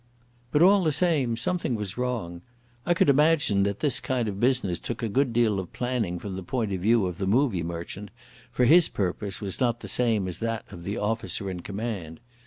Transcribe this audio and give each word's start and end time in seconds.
But 0.51 0.63
all 0.63 0.83
the 0.83 0.91
same 0.91 1.37
something 1.37 1.75
was 1.75 1.95
wrong. 1.95 2.41
I 2.87 2.95
could 2.95 3.07
imagine 3.07 3.61
that 3.61 3.81
this 3.81 3.99
kind 3.99 4.27
of 4.27 4.39
business 4.39 4.79
took 4.79 5.03
a 5.03 5.07
good 5.07 5.31
deal 5.31 5.59
of 5.59 5.73
planning 5.73 6.17
from 6.17 6.35
the 6.35 6.41
point 6.41 6.73
of 6.73 6.81
view 6.81 7.05
of 7.05 7.19
the 7.19 7.27
movie 7.27 7.61
merchant, 7.61 8.09
for 8.51 8.65
his 8.65 8.89
purpose 8.89 9.41
was 9.41 9.59
not 9.59 9.81
the 9.81 9.87
same 9.87 10.27
as 10.27 10.39
that 10.39 10.65
of 10.71 10.81
the 10.85 10.97
officer 10.97 11.51
in 11.51 11.59
command. 11.59 12.19